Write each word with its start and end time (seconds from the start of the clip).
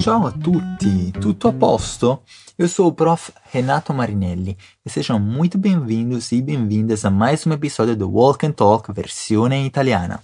Ciao 0.00 0.26
a 0.28 0.30
tutti, 0.30 1.10
tutto 1.10 1.48
a 1.48 1.52
posto? 1.52 2.22
Eu 2.56 2.68
sou 2.68 2.86
o 2.86 2.92
Prof. 2.92 3.32
Renato 3.50 3.92
Marinelli 3.92 4.56
e 4.86 4.88
sejam 4.88 5.18
muito 5.18 5.58
bem-vindos 5.58 6.30
e 6.30 6.40
bem-vindas 6.40 7.04
a 7.04 7.10
mais 7.10 7.44
um 7.44 7.52
episódio 7.52 7.96
do 7.96 8.08
Walk 8.08 8.46
and 8.46 8.52
Talk 8.52 8.92
versão 8.92 9.52
italiana. 9.52 10.22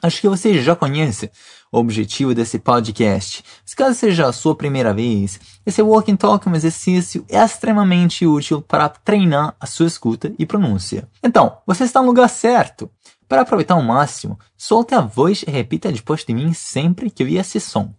Acho 0.00 0.20
que 0.20 0.28
você 0.28 0.62
já 0.62 0.76
conhece 0.76 1.30
o 1.72 1.78
objetivo 1.78 2.32
desse 2.32 2.60
podcast. 2.60 3.42
Se 3.64 3.74
caso 3.74 3.98
seja 3.98 4.28
a 4.28 4.32
sua 4.32 4.54
primeira 4.54 4.94
vez, 4.94 5.40
esse 5.66 5.82
Walk 5.82 6.12
and 6.12 6.16
Talk 6.16 6.46
é 6.46 6.50
um 6.50 6.54
exercício 6.54 7.24
extremamente 7.28 8.24
útil 8.24 8.62
para 8.62 8.88
treinar 8.88 9.56
a 9.58 9.66
sua 9.66 9.88
escuta 9.88 10.32
e 10.38 10.46
pronúncia. 10.46 11.08
Então, 11.24 11.58
você 11.66 11.82
está 11.82 12.00
no 12.00 12.06
lugar 12.06 12.28
certo. 12.28 12.88
Para 13.28 13.42
aproveitar 13.42 13.74
ao 13.74 13.82
máximo, 13.82 14.38
solte 14.56 14.94
a 14.94 15.00
voz 15.00 15.42
e 15.42 15.50
repita 15.50 15.90
depois 15.90 16.24
de 16.24 16.32
mim 16.32 16.52
sempre 16.52 17.10
que 17.10 17.24
ouvir 17.24 17.38
esse 17.38 17.58
som. 17.58 17.92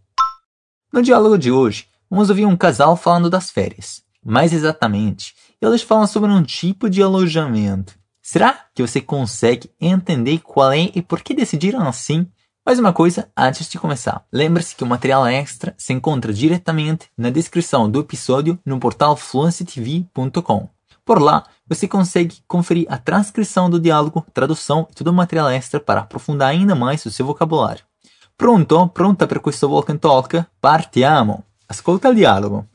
No 0.92 1.04
diálogo 1.04 1.38
de 1.38 1.52
hoje, 1.52 1.86
vamos 2.10 2.32
ouvir 2.32 2.48
um 2.48 2.58
casal 2.58 2.98
falando 2.98 3.30
das 3.30 3.52
férias. 3.52 4.02
Mais 4.26 4.52
exatamente, 4.52 5.36
eles 5.62 5.84
falam 5.84 6.08
sobre 6.08 6.32
um 6.32 6.42
tipo 6.42 6.90
de 6.90 7.04
alojamento. 7.04 7.94
Será 8.24 8.66
que 8.74 8.82
você 8.82 9.00
consegue 9.00 9.70
entender 9.80 10.40
qual 10.40 10.72
é 10.72 10.90
e 10.96 11.02
por 11.04 11.22
que 11.22 11.36
decidiram 11.36 11.88
assim? 11.88 12.28
Mais 12.66 12.80
uma 12.80 12.92
coisa 12.92 13.30
antes 13.38 13.70
de 13.70 13.78
começar. 13.78 14.26
Lembre-se 14.34 14.76
que 14.76 14.84
o 14.84 14.88
material 14.88 15.28
extra 15.28 15.76
se 15.78 15.94
encontra 15.94 16.34
diretamente 16.34 17.08
na 17.16 17.30
descrição 17.30 17.90
do 17.90 18.00
episódio 18.00 18.58
no 18.66 18.80
portal 18.80 19.16
fluencytv.com. 19.16 20.70
Por 21.06 21.22
lá, 21.22 21.46
você 21.68 21.88
consegue 21.88 22.38
conferir 22.48 22.88
a 22.90 22.98
transcrição 22.98 23.70
do 23.70 23.80
diálogo, 23.80 24.26
tradução 24.34 24.88
e 24.90 24.96
todo 24.96 25.10
o 25.10 25.14
material 25.14 25.52
extra 25.52 25.80
para 25.80 26.02
aprofundar 26.02 26.50
ainda 26.50 26.74
mais 26.74 27.06
o 27.06 27.12
seu 27.12 27.28
vocabulário. 27.28 27.89
Pronto? 28.40 28.90
Pronta 28.94 29.26
per 29.26 29.42
questo 29.42 29.68
walk 29.68 29.90
and 29.90 30.00
talk? 30.00 30.52
Partiamo! 30.62 31.44
Ascolta 31.66 32.08
il 32.08 32.16
dialogo. 32.16 32.68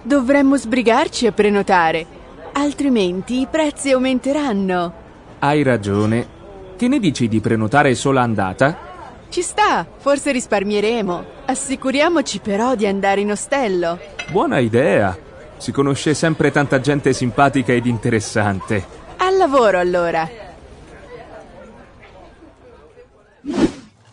Dovremmo 0.00 0.56
sbrigarci 0.56 1.26
a 1.26 1.32
prenotare, 1.32 2.06
altrimenti 2.54 3.40
i 3.40 3.46
prezzi 3.50 3.90
aumenteranno. 3.90 4.94
Hai 5.40 5.62
ragione. 5.62 6.26
Che 6.78 6.88
ne 6.88 6.98
dici 6.98 7.28
di 7.28 7.38
prenotare 7.40 7.94
solo 7.94 8.18
andata? 8.18 8.74
Ci 9.28 9.42
sta, 9.42 9.86
forse 9.98 10.32
risparmieremo. 10.32 11.24
Assicuriamoci 11.44 12.38
però 12.38 12.76
di 12.76 12.86
andare 12.86 13.20
in 13.20 13.32
ostello. 13.32 13.98
Buona 14.30 14.58
idea. 14.58 15.14
Si 15.58 15.70
conosce 15.70 16.14
sempre 16.14 16.50
tanta 16.50 16.80
gente 16.80 17.12
simpatica 17.12 17.74
ed 17.74 17.84
interessante. 17.84 18.82
Al 19.18 19.36
lavoro 19.36 19.78
allora. 19.78 20.39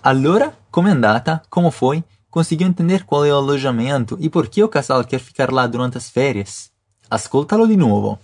Allora, 0.07 0.55
com'è 0.69 0.89
andata? 0.89 1.43
Como 1.49 1.69
foi? 1.69 2.01
Conseguiu 2.29 2.65
entender 2.65 3.03
qual 3.03 3.25
é 3.25 3.33
o 3.33 3.35
alojamento 3.35 4.15
e 4.21 4.29
por 4.29 4.47
que 4.47 4.63
o 4.63 4.69
casal 4.69 5.03
quer 5.03 5.19
ficar 5.19 5.51
lá 5.51 5.67
durante 5.67 5.97
as 5.97 6.09
férias? 6.09 6.71
Ascoltalo 7.09 7.67
di 7.67 7.75
nuovo. 7.75 8.17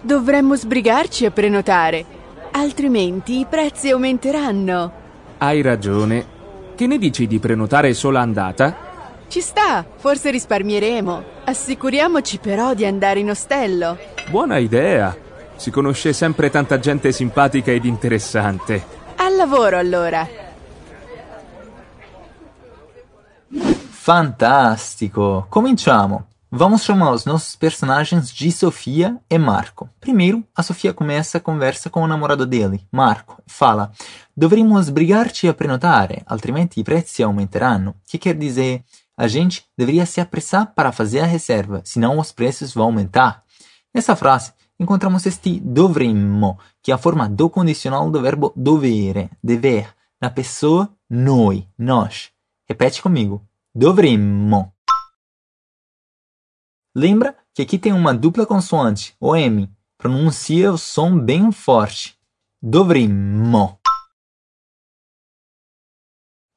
Dovremmo 0.00 0.56
sbrigarci 0.56 1.26
a 1.26 1.30
prenotare, 1.30 2.06
altrimenti 2.52 3.40
i 3.40 3.46
prezzi 3.46 3.90
aumenteranno. 3.90 4.92
Hai 5.36 5.60
ragione. 5.60 6.26
Che 6.74 6.86
ne 6.86 6.96
dici 6.96 7.26
di 7.26 7.38
prenotare 7.38 7.92
solo 7.92 8.16
andata? 8.16 8.74
Ci 9.28 9.42
sta, 9.42 9.84
forse 9.96 10.30
risparmieremo. 10.30 11.22
Assicuriamoci 11.44 12.38
però 12.38 12.72
di 12.72 12.86
andare 12.86 13.20
in 13.20 13.28
ostello. 13.28 13.98
Buona 14.30 14.56
idea. 14.56 15.14
Si 15.62 15.70
conosce 15.70 16.12
sempre 16.12 16.50
tanta 16.50 16.80
gente 16.80 17.12
simpatica 17.12 17.70
ed 17.70 17.84
interessante. 17.84 18.84
Al 19.14 19.36
lavoro 19.36 19.78
allora. 19.78 20.28
Fantástico! 23.88 25.46
Cominciamo! 25.48 26.26
Vamos 26.50 26.82
chamar 26.82 27.12
os 27.12 27.24
nossos 27.24 27.54
personagens 27.54 28.32
de 28.32 28.50
Sofia 28.50 29.16
e 29.30 29.38
Marco. 29.38 29.88
Primeiro, 30.00 30.42
a 30.52 30.64
Sofia 30.64 30.92
começa 30.92 31.38
a 31.38 31.40
conversa 31.40 31.88
com 31.88 32.02
o 32.02 32.08
namorado 32.08 32.44
dele, 32.44 32.84
Marco, 32.90 33.40
e 33.46 33.52
fala: 33.52 33.92
Dovremmo 34.36 34.80
sbrigarci 34.80 35.46
a 35.46 35.54
prenotare, 35.54 36.24
altrimenti 36.26 36.80
i 36.80 36.82
prezzi 36.82 37.22
aumenteranno. 37.22 37.94
Que 38.04 38.18
quer 38.18 38.34
dizer, 38.34 38.82
a 39.16 39.28
gente 39.28 39.64
deveria 39.78 40.06
se 40.06 40.20
apressar 40.20 40.72
para 40.74 40.90
fazer 40.90 41.20
a 41.20 41.24
reserva, 41.24 41.82
senão 41.84 42.18
os 42.18 42.32
preços 42.32 42.74
vão 42.74 42.86
aumentar. 42.86 43.44
Nessa 43.94 44.16
frase, 44.16 44.52
encontramos 44.78 45.26
este 45.26 45.60
dovremmo, 45.60 46.58
que 46.82 46.90
é 46.90 46.94
a 46.94 46.98
forma 46.98 47.28
do 47.28 47.48
condicional 47.48 48.10
do 48.10 48.20
verbo 48.20 48.52
dovere, 48.56 49.30
dever, 49.42 49.94
na 50.20 50.30
pessoa 50.30 50.88
noi, 51.08 51.68
nós. 51.76 52.30
Repete 52.68 53.02
comigo. 53.02 53.46
Dovremmo. 53.74 54.72
Lembra 56.94 57.36
que 57.54 57.62
aqui 57.62 57.78
tem 57.78 57.92
uma 57.92 58.14
dupla 58.14 58.46
consoante, 58.46 59.14
o 59.18 59.34
M. 59.34 59.70
Pronuncia 59.98 60.72
o 60.72 60.78
som 60.78 61.18
bem 61.18 61.50
forte. 61.50 62.18
Dovremmo. 62.60 63.81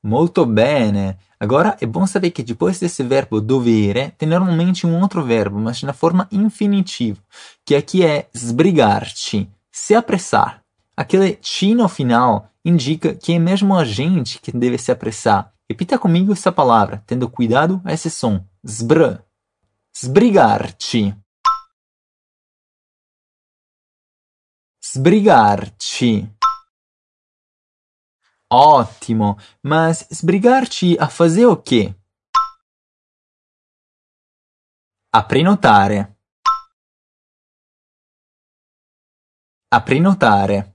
Molto 0.05 0.45
bene. 0.45 1.17
Agora 1.39 1.75
é 1.81 1.85
bom 1.88 2.05
saber 2.05 2.29
que 2.29 2.43
depois 2.43 2.79
desse 2.79 3.01
verbo 3.01 3.41
dovere 3.41 4.11
tem 4.11 4.29
normalmente 4.29 4.85
um 4.85 5.01
outro 5.01 5.23
verbo, 5.23 5.57
mas 5.59 5.81
na 5.81 5.93
forma 5.93 6.27
infinitiva, 6.31 7.19
que 7.66 7.73
aqui 7.73 8.05
é 8.05 8.29
sbrigar-te, 8.31 9.49
se 9.71 9.95
apressar. 9.95 10.61
Aquele 10.95 11.33
ti 11.33 11.73
no 11.73 11.89
final 11.89 12.51
indica 12.63 13.16
que 13.16 13.33
é 13.33 13.39
mesmo 13.39 13.75
a 13.75 13.83
gente 13.83 14.39
que 14.39 14.51
deve 14.51 14.77
se 14.77 14.91
apressar. 14.91 15.51
Repita 15.67 15.97
comigo 15.97 16.33
essa 16.33 16.51
palavra, 16.51 17.03
tendo 17.07 17.27
cuidado 17.27 17.81
a 17.83 17.91
esse 17.91 18.11
som. 18.11 18.45
Sbr. 18.63 19.23
Sbrigar-te. 19.91 21.16
Sbrigar-te. 24.83 26.29
Ótimo, 28.57 29.38
mas 29.61 30.07
sbrigar-te 30.09 30.97
a 30.97 31.09
fazer 31.09 31.45
o 31.45 31.57
quê? 31.57 31.93
A 35.11 35.21
prenotare. 35.21 36.07
A 39.69 39.81
prenotare. 39.81 40.73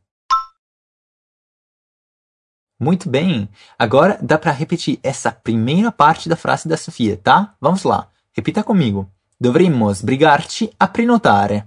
Muito 2.78 3.08
bem. 3.08 3.48
Agora 3.78 4.18
dá 4.20 4.36
para 4.36 4.52
repetir 4.52 5.00
essa 5.02 5.32
primeira 5.32 5.91
parte 5.91 6.28
da 6.28 6.36
frase 6.36 6.68
da 6.68 6.76
Sofia, 6.76 7.16
tá? 7.16 7.56
Vamos 7.58 7.84
lá. 7.84 8.10
Repita 8.34 8.62
comigo. 8.62 9.10
Dovremmo 9.41 9.91
sbrigarci 9.91 10.70
a 10.78 10.86
prenotare. 10.86 11.66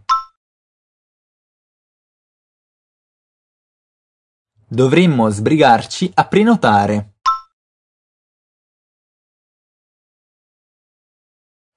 Dovremmo 4.74 5.30
sbrigarci 5.30 6.10
a 6.16 6.26
prenotare. 6.26 7.18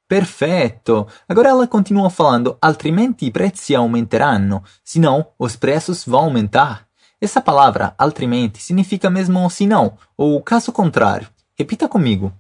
Perfetto! 0.07 1.07
Agora 1.27 1.51
ela 1.51 1.69
continua 1.69 2.09
falando, 2.09 2.57
altrimenti 2.59 3.27
i 3.27 3.31
prezzi 3.31 3.75
aumenteranno, 3.75 4.65
senão 4.83 5.35
os 5.37 5.57
preços 5.57 6.07
vão 6.07 6.21
aumentar. 6.21 6.89
Essa 7.21 7.43
palavra, 7.43 7.95
altrimenti, 7.99 8.63
significa 8.63 9.11
mesmo 9.11 9.47
senão, 9.51 9.99
ou 10.17 10.43
caso 10.43 10.73
contrário. 10.73 11.31
Repita 11.55 11.87
comigo. 11.89 12.33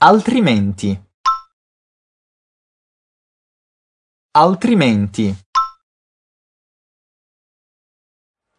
Altrimenti. 0.00 1.00
Altrimenti. 4.34 5.49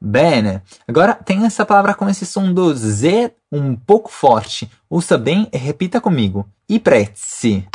Bene. 0.04 0.64
Agora 0.88 1.14
tem 1.14 1.46
essa 1.46 1.64
palavra 1.64 1.94
com 1.94 2.10
esse 2.10 2.26
som 2.26 2.52
do 2.52 2.74
Z 2.74 3.36
um 3.52 3.76
pouco 3.76 4.12
forte. 4.12 4.72
Ouça 4.90 5.16
bem 5.16 5.48
e 5.54 5.58
repita 5.58 6.02
comigo. 6.02 6.50
I 6.68 6.80
prezzi. 6.80 7.68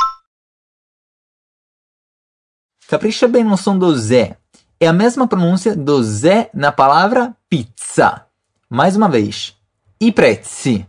Capricha 2.89 3.29
bem 3.29 3.45
no 3.45 3.57
som 3.57 3.79
do 3.79 3.95
Z. 3.97 4.35
É 4.77 4.87
a 4.87 4.93
mesma 4.93 5.25
pronúncia 5.25 5.73
do 5.73 6.03
Z 6.03 6.49
na 6.53 6.71
palavra 6.71 7.33
pizza. 7.49 8.27
Mais 8.69 8.97
uma 8.97 9.07
vez. 9.07 9.57
I 10.01 10.11
prezzi. 10.11 10.85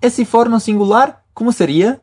E 0.00 0.10
se 0.10 0.24
for 0.24 0.48
no 0.48 0.58
singular, 0.58 1.22
como 1.34 1.52
seria? 1.52 2.00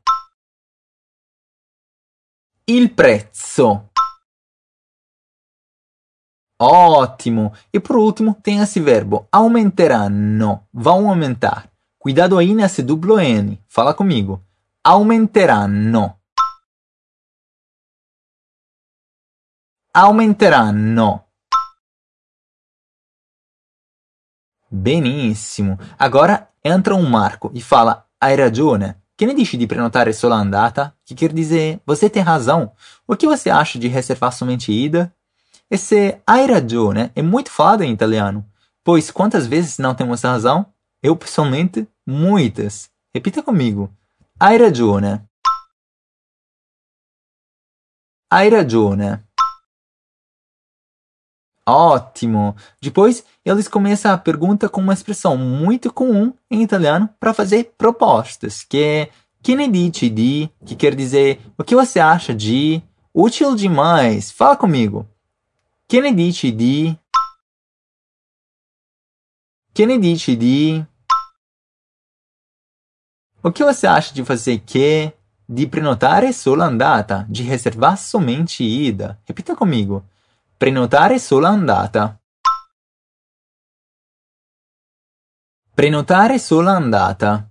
Il 2.68 2.90
prezzo. 2.90 3.82
Ótimo! 6.60 7.54
E 7.72 7.80
por 7.80 7.98
último, 7.98 8.34
tem 8.42 8.60
esse 8.60 8.80
verbo 8.80 9.28
aumenteranno. 9.32 10.68
Vão 10.74 11.10
aumentar. 11.10 11.70
Cuidado 12.00 12.38
aí 12.38 12.56
nesse 12.56 12.82
duplo 12.82 13.20
N. 13.20 13.62
Fala 13.68 13.94
comigo. 13.94 14.44
Aumenteranno. 14.84 16.18
Aumenteranno. 19.94 21.24
Benissimo. 24.70 25.80
Agora 25.98 26.52
entra 26.64 26.96
um 26.96 27.08
Marco 27.08 27.52
e 27.54 27.62
fala: 27.62 28.08
Hai 28.20 28.36
ragione. 28.36 29.04
Che 29.16 29.26
ne 29.26 29.34
dici 29.34 29.58
di 29.58 29.66
prenotare 29.66 30.14
solo 30.14 30.36
andata? 30.36 30.96
Que 31.04 31.16
quer 31.16 31.34
dizer, 31.34 31.82
você 31.84 32.08
tem 32.08 32.22
razão. 32.22 32.72
O 33.08 33.16
que 33.16 33.26
você 33.26 33.50
acha 33.50 33.80
de 33.80 33.88
reservar 33.88 34.32
somente 34.32 34.72
ida? 34.72 35.12
Esse 35.70 36.22
hai 36.26 36.46
ragione 36.46 37.12
é 37.14 37.22
muito 37.22 37.52
falado 37.52 37.84
em 37.84 37.92
italiano, 37.92 38.50
pois 38.86 39.12
quantas 39.12 39.46
vezes 39.46 39.78
não 39.78 39.94
temos 39.94 40.22
razão? 40.22 40.74
Eu, 41.04 41.14
pessoalmente, 41.16 41.86
muitas. 42.06 42.90
Repita 43.14 43.44
comigo. 43.44 43.92
Hai 44.40 44.58
ragione. 44.58 45.22
Hai 48.32 48.50
ragione. 48.50 49.22
Ótimo! 51.68 52.56
Depois, 52.82 53.26
eles 53.44 53.68
começam 53.68 54.14
a 54.14 54.18
pergunta 54.18 54.70
com 54.70 54.80
uma 54.80 54.94
expressão 54.94 55.36
muito 55.36 55.92
comum 55.92 56.34
em 56.50 56.64
italiano 56.64 57.10
para 57.20 57.34
fazer 57.34 57.74
propostas, 57.78 58.64
que 58.64 58.82
é 58.82 59.10
que 59.44 59.54
ne 59.54 59.68
dici 59.68 60.10
di, 60.10 60.50
que 60.66 60.78
quer 60.78 60.96
dizer 60.96 61.42
o 61.58 61.64
que 61.66 61.76
você 61.76 62.00
acha 62.00 62.34
de, 62.34 62.82
útil 63.14 63.54
demais, 63.54 64.32
fala 64.32 64.56
comigo. 64.56 65.06
Que 65.90 66.02
ne 66.02 66.14
dici 66.14 66.54
di? 66.54 67.00
Que 69.72 69.86
ne 69.86 69.98
dici 69.98 70.36
di? 70.36 70.86
O 73.42 73.54
que 73.54 73.64
você 73.64 73.88
acha 73.88 74.14
de 74.14 74.22
fazer 74.26 74.60
que, 74.66 75.16
de 75.48 75.66
prenotare 75.66 76.34
solo 76.34 76.64
andata, 76.64 77.26
de 77.30 77.42
reservar 77.42 77.98
somente 77.98 78.66
ida? 78.66 79.18
Repita 79.26 79.56
comigo. 79.56 80.06
Prenotare 80.58 81.20
solo 81.20 81.48
andata. 81.48 82.20
Prenotare 85.74 86.38
solo 86.38 86.70
andata. 86.70 87.47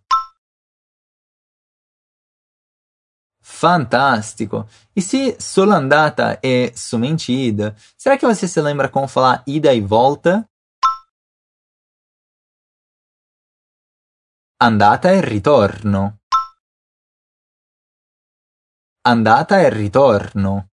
Fantástico! 3.49 4.67
E 4.95 5.01
se 5.01 5.37
solo 5.41 5.73
andata 5.73 6.39
é 6.43 6.73
somente 6.75 7.33
ida, 7.33 7.77
será 7.97 8.19
que 8.19 8.27
você 8.27 8.49
se 8.49 8.61
lembra 8.61 8.89
como 8.89 9.07
falar 9.07 9.45
ida 9.47 9.73
e 9.73 9.81
volta? 9.81 10.47
Andata 14.61 15.13
e 15.15 15.21
ritorno. 15.21 16.19
Andata 19.07 19.63
e 19.63 19.71
ritorno. 19.71 20.69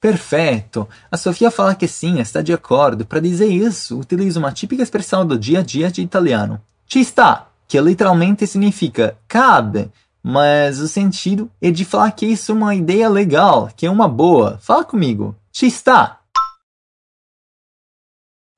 Perfeito! 0.00 0.88
A 1.10 1.18
Sofia 1.18 1.50
fala 1.50 1.76
que 1.76 1.86
sim, 1.86 2.20
está 2.20 2.40
de 2.40 2.54
acordo. 2.54 3.04
Para 3.06 3.20
dizer 3.20 3.48
isso, 3.48 4.00
utiliza 4.00 4.38
uma 4.38 4.50
típica 4.50 4.82
expressão 4.82 5.26
do 5.26 5.38
dia 5.38 5.60
a 5.60 5.62
dia 5.62 5.92
de 5.92 6.00
italiano. 6.00 6.66
Ci 6.86 7.04
sta, 7.04 7.51
que 7.72 7.80
literalmente 7.80 8.46
significa 8.46 9.16
cabe, 9.26 9.90
mas 10.22 10.78
o 10.78 10.86
sentido 10.86 11.50
é 11.58 11.70
de 11.70 11.86
falar 11.86 12.12
que 12.12 12.26
isso 12.26 12.52
é 12.52 12.54
uma 12.54 12.74
ideia 12.74 13.08
legal, 13.08 13.70
que 13.74 13.86
é 13.86 13.90
uma 13.90 14.06
boa. 14.06 14.58
Fala 14.58 14.84
comigo. 14.84 15.34
Ci 15.50 15.70
sta. 15.70 16.20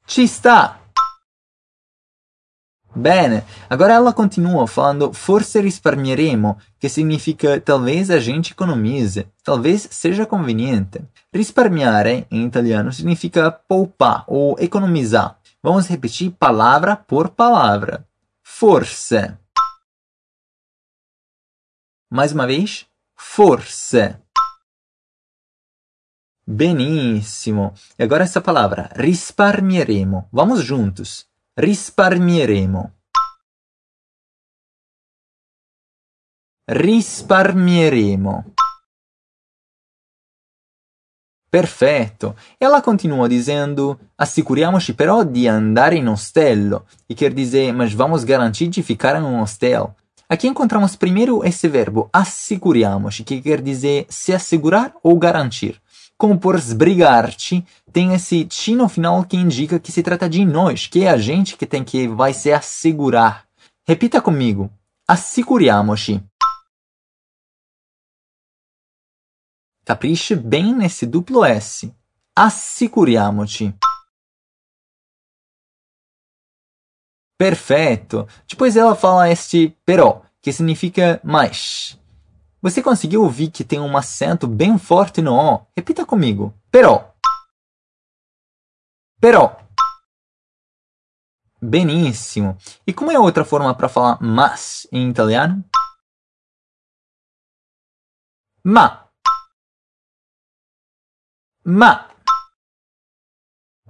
Ci 0.05 0.27
sta. 0.27 0.81
Bene, 2.93 3.45
agora 3.71 3.93
ela 3.95 4.13
continua 4.13 4.67
falando 4.67 5.13
forse 5.13 5.61
risparmieremo, 5.61 6.59
que 6.81 6.89
significa 6.89 7.61
talvez 7.61 8.11
a 8.11 8.19
gente 8.19 8.51
economize, 8.51 9.29
talvez 9.45 9.87
seja 9.93 10.27
conveniente. 10.27 11.01
Risparmiare, 11.33 12.27
em 12.33 12.45
italiano, 12.47 12.93
significa 12.93 13.53
poupar 13.53 14.25
ou 14.27 14.57
economizar. 14.59 15.39
Vamos 15.63 15.87
repetir 15.87 16.33
palavra 16.33 16.97
por 16.97 17.29
palavra. 17.29 18.05
Forse. 18.45 19.39
Mais 22.11 22.33
uma 22.33 22.47
vez. 22.47 22.87
Forse. 23.17 24.21
Benissimo. 26.47 27.75
E 27.99 28.05
agora 28.05 28.23
essa 28.23 28.41
palavra, 28.41 28.91
risparmieremo. 28.95 30.29
Vamos 30.31 30.63
juntos 30.63 31.27
risparmieremo 31.57 32.93
risparmieremo 36.67 38.54
Perfetto. 41.55 42.35
Ela 42.59 42.83
continua 42.83 43.29
dizendo: 43.29 43.97
assicuriamoci 44.17 44.93
però 44.93 45.23
di 45.23 45.47
andare 45.47 45.95
in 45.95 46.09
ostello, 46.09 46.85
e 47.09 47.15
quer 47.15 47.33
dizer, 47.33 47.73
mas 47.73 47.93
vamos 47.93 48.25
garantir 48.25 48.67
de 48.67 48.83
ficar 48.83 49.15
em 49.15 49.23
um 49.23 49.41
hostel. 49.41 49.95
Aqui 50.29 50.49
encontramos 50.49 50.97
primeiro 50.97 51.45
esse 51.45 51.69
verbo 51.69 52.09
assicuriamoci, 52.13 53.23
que 53.23 53.41
quer 53.41 53.61
dizer 53.61 54.05
se 54.09 54.35
assegurar 54.35 54.95
ou 55.01 55.17
garantir 55.17 55.81
como 56.17 56.39
por 56.39 56.57
sbrigarci, 56.57 57.65
tem 57.93 58.15
esse 58.15 58.45
ti 58.45 58.75
no 58.75 58.89
final 58.89 59.25
que 59.25 59.37
indica 59.37 59.79
que 59.79 59.93
se 59.93 60.03
trata 60.03 60.29
de 60.29 60.45
nós, 60.45 60.87
que 60.89 61.05
é 61.05 61.11
a 61.11 61.17
gente 61.17 61.57
que 61.57 61.67
tem 61.67 61.85
que 61.85 62.09
vai 62.09 62.33
se 62.33 62.53
assegurar. 62.53 63.45
Repita 63.87 64.21
comigo. 64.21 64.71
Assicuriamoci. 65.07 66.21
Capriche 69.85 70.35
bem 70.35 70.75
nesse 70.75 71.07
duplo 71.07 71.45
S. 71.45 71.95
Assicuriamoci. 72.35 73.75
Perfeito. 77.37 78.27
Depois 78.49 78.77
ela 78.77 78.95
fala 78.95 79.29
este 79.29 79.77
però, 79.85 80.23
que 80.41 80.53
significa 80.53 81.21
mais. 81.23 82.01
Você 82.63 82.83
conseguiu 82.83 83.23
ouvir 83.23 83.51
que 83.51 83.63
tem 83.63 83.79
um 83.79 83.95
acento 83.95 84.49
bem 84.49 84.79
forte 84.79 85.21
no 85.21 85.35
O? 85.35 85.67
Repita 85.77 86.07
comigo. 86.07 86.55
Però. 86.71 87.15
Però. 89.21 89.55
Benissimo. 91.61 92.57
E 92.87 92.93
como 92.95 93.11
é 93.11 93.17
a 93.17 93.21
outra 93.21 93.45
forma 93.45 93.75
para 93.75 93.89
falar 93.89 94.19
mas 94.23 94.87
em 94.91 95.11
italiano? 95.11 95.63
Ma. 98.65 99.04
Ma. 101.67 102.07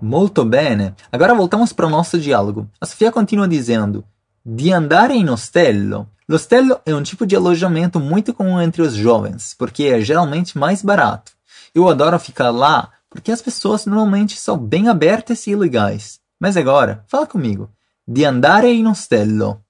Molto 0.01 0.45
bene. 0.45 0.95
Agora 1.11 1.35
voltamos 1.35 1.73
para 1.73 1.87
o 1.87 1.91
nosso 1.91 2.21
diálogo. 2.21 2.71
A 2.81 2.87
Sofia 2.87 3.11
continua 3.11 3.49
dizendo: 3.49 4.05
Di 4.45 4.71
andare 4.71 5.15
in 5.15 5.29
ostello. 5.29 6.09
L'ostello 6.29 6.81
é 6.87 6.95
um 6.95 7.03
tipo 7.03 7.27
de 7.27 7.35
alojamento 7.35 7.99
muito 7.99 8.33
comum 8.33 8.61
entre 8.61 8.81
os 8.81 8.95
jovens, 8.95 9.55
porque 9.59 9.85
é 9.85 10.01
geralmente 10.01 10.57
mais 10.57 10.83
barato. 10.83 11.33
Eu 11.75 11.89
adoro 11.89 12.19
ficar 12.21 12.51
lá 12.51 12.93
porque 13.11 13.33
as 13.33 13.43
pessoas 13.43 13.87
normalmente 13.87 14.39
são 14.39 14.57
bem 14.57 14.89
abertas 14.89 15.45
e 15.49 15.57
legais. 15.57 16.21
Mas 16.39 16.57
agora, 16.57 17.05
fala 17.09 17.27
comigo. 17.27 17.69
Di 18.07 18.25
andare 18.25 18.73
in 18.73 18.87
ostello. 18.87 19.64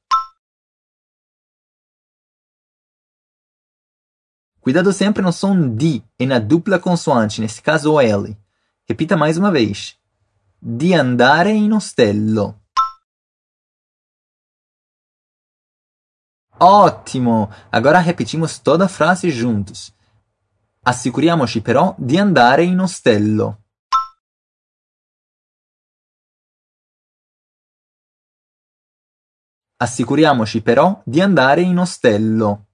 Cuidado 4.65 4.95
sempre 4.95 5.21
no 5.21 5.31
som 5.31 5.77
di 5.77 6.03
e 6.19 6.25
na 6.25 6.39
dupla 6.39 6.79
consoante, 6.79 7.39
nesse 7.39 7.61
caso 7.61 7.93
o 7.93 8.01
L. 8.01 8.35
Repita 8.89 9.15
mais 9.15 9.37
uma 9.37 9.51
vez. 9.51 9.95
Di 10.59 10.95
andare 10.95 11.51
in 11.51 11.71
ostello. 11.75 12.63
Ótimo! 16.59 17.51
Agora 17.71 17.99
repetimos 17.99 18.59
toda 18.59 18.87
a 18.87 18.89
frase 18.89 19.29
juntos. 19.29 19.93
Assicuriamoci 20.83 21.61
però 21.61 21.95
di 21.99 22.17
andare 22.17 22.65
in 22.65 22.81
ostello. 22.81 23.65
Assicuriamoci 29.77 30.63
però 30.63 31.03
di 31.05 31.21
andare 31.21 31.61
in 31.61 31.77
ostello. 31.77 32.69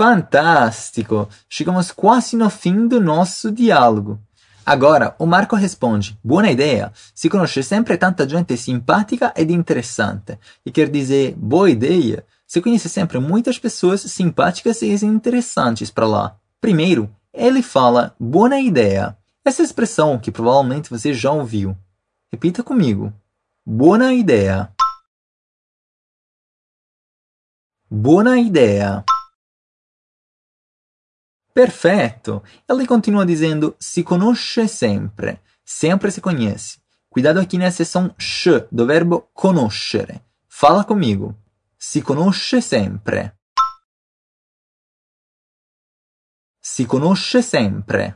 Fantástico! 0.00 1.28
Chegamos 1.46 1.92
quase 1.92 2.34
no 2.34 2.48
fim 2.48 2.88
do 2.88 2.98
nosso 2.98 3.52
diálogo. 3.52 4.18
Agora, 4.64 5.14
o 5.18 5.26
Marco 5.26 5.54
responde: 5.54 6.18
Buona 6.24 6.50
ideia! 6.50 6.90
Si 7.14 7.28
conosce 7.28 7.62
sempre 7.62 7.98
tanta 7.98 8.26
gente 8.26 8.56
simpática 8.56 9.30
ed 9.36 9.52
interessante. 9.52 10.38
E 10.64 10.70
quer 10.70 10.88
dizer, 10.88 11.34
boa 11.36 11.68
ideia! 11.68 12.24
Se 12.46 12.62
conhece 12.62 12.88
sempre 12.88 13.18
muitas 13.18 13.58
pessoas 13.58 14.00
simpáticas 14.00 14.80
e 14.80 14.88
interessantes 15.04 15.90
para 15.90 16.06
lá. 16.06 16.34
Primeiro, 16.62 17.14
ele 17.30 17.60
fala 17.60 18.14
buona 18.18 18.58
ideia. 18.58 19.14
Essa 19.44 19.62
expressão 19.62 20.18
que 20.18 20.32
provavelmente 20.32 20.88
você 20.88 21.12
já 21.12 21.30
ouviu. 21.30 21.76
Repita 22.32 22.62
comigo. 22.62 23.12
Buona 23.66 24.14
ideia. 24.14 24.72
Buona 27.90 28.38
ideia. 28.38 29.04
Perfetto! 31.52 32.42
Ele 32.68 32.86
continua 32.86 33.26
dizendo 33.26 33.76
si 33.78 34.02
conosce 34.02 34.68
sempre. 34.68 35.40
Sempre 35.64 36.10
se 36.10 36.20
conhece. 36.20 36.78
Cuidado 37.08 37.40
aqui 37.40 37.58
nessa 37.58 37.78
seção 37.78 38.14
sh 38.18 38.66
do 38.70 38.86
verbo 38.86 39.28
conoscere. 39.34 40.20
Fala 40.48 40.84
comigo. 40.84 41.36
Si 41.76 42.02
conosce 42.02 42.60
sempre. 42.60 43.32
Si 46.60 46.86
conosce 46.86 47.42
sempre. 47.42 48.14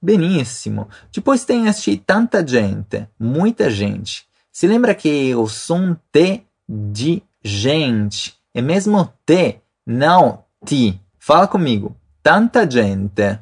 Benissimo. 0.00 0.88
Depois 1.12 1.44
tem 1.44 1.66
este 1.66 1.96
tanta 1.96 2.46
gente, 2.46 3.08
muita 3.18 3.68
gente. 3.70 4.28
Se 4.50 4.66
lembra 4.66 4.94
que 4.94 5.34
o 5.34 5.48
som 5.48 5.94
T 6.10 6.46
de 6.68 7.22
gente 7.42 8.36
é 8.54 8.60
mesmo 8.60 9.12
T, 9.26 9.60
não 9.88 10.44
ti. 10.66 11.00
Fala 11.18 11.48
comigo. 11.48 11.98
Tanta 12.22 12.70
gente. 12.70 13.38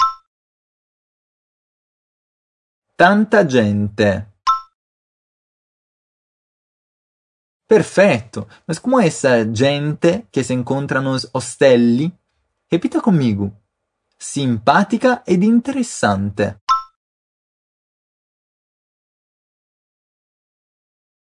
Tanta 2.97 3.49
gente. 3.49 4.25
Perfetto. 7.67 8.47
Mas 8.65 8.79
como 8.79 9.01
essa 9.01 9.45
gente 9.53 10.25
que 10.31 10.45
se 10.45 10.55
encontra 10.55 11.01
nos 11.01 11.29
ostelli? 11.35 12.17
Repita 12.71 13.01
comigo. 13.01 13.53
Simpatica 14.17 15.25
ed 15.27 15.45
interessante. 15.45 16.55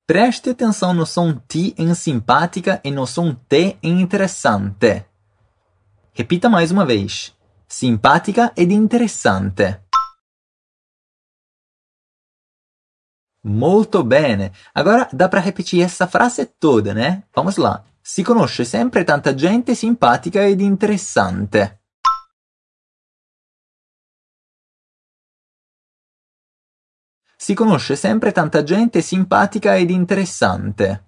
Preste 0.07 0.51
atenção 0.51 0.93
no 0.93 1.05
som 1.05 1.33
T 1.33 1.75
em 1.77 1.93
simpática 1.93 2.79
e 2.81 2.89
no 2.89 3.05
som 3.05 3.35
T 3.35 3.77
em 3.83 3.99
interessante. 3.99 5.05
Repita 6.13 6.47
mais 6.47 6.71
uma 6.71 6.85
vez. 6.85 7.35
Simpatica 7.67 8.53
ed 8.55 8.73
interessante. 8.73 9.81
Molto 13.43 14.01
bene. 14.01 14.53
Agora 14.73 15.09
dá 15.11 15.27
para 15.27 15.41
repetir 15.41 15.83
essa 15.83 16.07
frase 16.07 16.45
toda, 16.45 16.93
né? 16.93 17.23
Vamos 17.35 17.57
lá. 17.57 17.83
Si 18.01 18.23
conosce 18.23 18.63
sempre 18.63 19.03
tanta 19.03 19.37
gente 19.37 19.75
simpatica 19.75 20.39
ed 20.47 20.63
interessante. 20.63 21.79
Si 27.39 27.53
conosce 27.53 27.95
sempre 27.95 28.31
tanta 28.31 28.63
gente 28.63 28.99
simpatica 29.01 29.77
ed 29.77 29.93
interessante. 29.93 31.03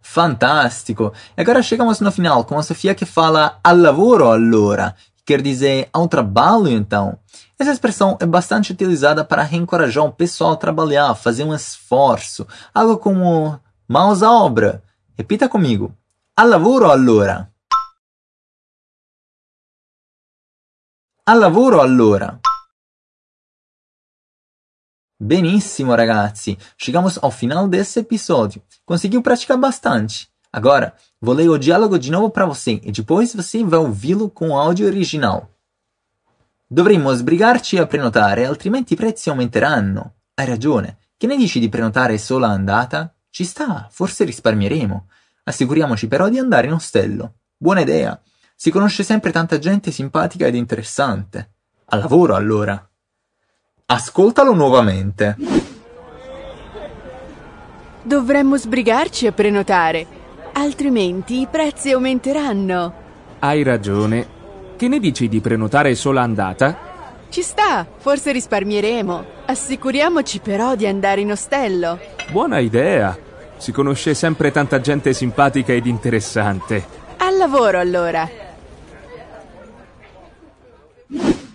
Fantástico! 0.00 1.12
E 1.36 1.40
agora 1.40 1.60
chegamos 1.62 1.98
no 1.98 2.12
final 2.12 2.44
com 2.44 2.56
a 2.56 2.62
Sofia 2.62 2.94
que 2.94 3.04
fala 3.04 3.58
al 3.64 3.80
lavoro 3.80 4.30
allora, 4.30 4.94
que 5.16 5.24
quer 5.24 5.42
dizer 5.42 5.88
ao 5.92 6.06
trabalho 6.06 6.68
então. 6.68 7.18
Essa 7.58 7.72
expressão 7.72 8.16
é 8.20 8.26
bastante 8.26 8.70
utilizada 8.70 9.24
para 9.24 9.42
reencorajar 9.42 10.04
o 10.04 10.12
pessoal 10.12 10.52
a 10.52 10.56
trabalhar, 10.56 11.12
fazer 11.16 11.42
um 11.42 11.52
esforço, 11.52 12.46
algo 12.72 12.98
como 12.98 13.58
mãos 13.88 14.22
à 14.22 14.30
obra. 14.30 14.80
Repita 15.18 15.48
comigo. 15.48 15.92
Al 16.36 16.50
lavoro 16.50 16.88
allora. 16.88 17.52
Al 21.26 21.38
lavoro 21.38 21.80
allora! 21.80 22.38
Benissimo, 25.16 25.94
ragazzi! 25.94 26.54
Chegamos 26.76 27.16
ao 27.16 27.30
final 27.30 27.66
desse 27.66 28.00
episódio. 28.00 28.62
Conseguiu 28.84 29.22
praticar 29.22 29.56
bastante. 29.56 30.28
Agora, 30.52 30.94
vou 31.18 31.34
ler 31.34 31.48
o 31.48 31.56
diálogo 31.56 31.98
de 31.98 32.10
novo 32.10 32.28
para 32.28 32.44
você 32.44 32.78
e 32.82 32.92
depois 32.92 33.34
você 33.34 33.64
vai 33.64 33.78
ouvi-lo 33.78 34.28
com 34.28 34.50
o 34.50 34.58
áudio 34.58 34.86
original. 34.86 35.48
Dovremmo 36.68 37.10
sbrigarci 37.10 37.78
a 37.78 37.86
prenotare, 37.86 38.44
altrimenti 38.44 38.92
i 38.92 38.96
prezzi 38.96 39.30
aumenteranno. 39.30 40.16
Hai 40.34 40.44
ragione. 40.44 40.98
Che 41.16 41.26
ne 41.26 41.38
dici 41.38 41.58
di 41.58 41.70
prenotare 41.70 42.18
solo 42.18 42.44
andata? 42.44 43.14
Ci 43.30 43.44
sta, 43.44 43.88
forse 43.90 44.24
risparmieremo. 44.24 45.08
Assicuriamoci 45.44 46.06
però 46.06 46.28
di 46.28 46.38
andare 46.38 46.66
in 46.66 46.74
ostello. 46.74 47.36
Buona 47.56 47.80
idea! 47.80 48.20
Si 48.64 48.70
conosce 48.70 49.02
sempre 49.02 49.30
tanta 49.30 49.58
gente 49.58 49.90
simpatica 49.90 50.46
ed 50.46 50.54
interessante. 50.54 51.50
Al 51.88 52.00
lavoro 52.00 52.34
allora. 52.34 52.82
Ascoltalo 53.84 54.54
nuovamente. 54.54 55.36
Dovremmo 58.02 58.56
sbrigarci 58.56 59.26
a 59.26 59.32
prenotare, 59.32 60.06
altrimenti 60.54 61.40
i 61.40 61.46
prezzi 61.46 61.90
aumenteranno. 61.90 62.94
Hai 63.40 63.62
ragione. 63.62 64.26
Che 64.76 64.88
ne 64.88 64.98
dici 64.98 65.28
di 65.28 65.42
prenotare 65.42 65.94
sola 65.94 66.22
andata? 66.22 66.74
Ci 67.28 67.42
sta, 67.42 67.86
forse 67.98 68.32
risparmieremo. 68.32 69.24
Assicuriamoci 69.44 70.38
però 70.38 70.74
di 70.74 70.86
andare 70.86 71.20
in 71.20 71.32
ostello. 71.32 71.98
Buona 72.30 72.60
idea. 72.60 73.14
Si 73.58 73.72
conosce 73.72 74.14
sempre 74.14 74.50
tanta 74.50 74.80
gente 74.80 75.12
simpatica 75.12 75.74
ed 75.74 75.84
interessante. 75.84 77.02
Al 77.18 77.36
lavoro 77.36 77.78
allora. 77.78 78.43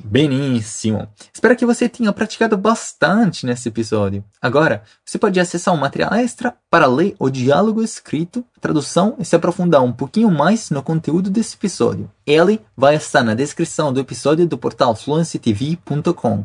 Benissimo! 0.09 1.07
Espero 1.31 1.55
que 1.55 1.67
você 1.67 1.87
tenha 1.87 2.11
praticado 2.11 2.57
bastante 2.57 3.45
nesse 3.45 3.69
episódio. 3.69 4.23
Agora, 4.41 4.81
você 5.05 5.19
pode 5.19 5.39
acessar 5.39 5.71
um 5.71 5.77
material 5.77 6.15
extra 6.15 6.55
para 6.67 6.87
ler 6.87 7.15
o 7.19 7.29
diálogo 7.29 7.83
escrito, 7.83 8.43
tradução 8.59 9.15
e 9.19 9.23
se 9.25 9.35
aprofundar 9.35 9.83
um 9.83 9.91
pouquinho 9.91 10.31
mais 10.31 10.71
no 10.71 10.81
conteúdo 10.81 11.29
desse 11.29 11.55
episódio. 11.55 12.09
Ele 12.25 12.59
vai 12.75 12.95
estar 12.95 13.23
na 13.23 13.35
descrição 13.35 13.93
do 13.93 13.99
episódio 13.99 14.47
do 14.47 14.57
portal 14.57 14.95
fluencytv.com. 14.95 16.43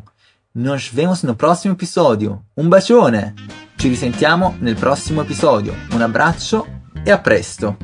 Nos 0.53 0.87
vemos 0.87 1.23
no 1.23 1.35
próximo 1.35 1.73
episódio. 1.73 2.39
Um 2.55 2.69
bacione! 2.69 3.33
Ci 3.79 3.89
risentiamo 3.89 4.55
nel 4.61 4.75
prossimo 4.75 5.21
episodio. 5.21 5.73
Un 5.91 6.03
abbraccio 6.03 6.67
e 7.03 7.11
a 7.11 7.17
presto! 7.17 7.75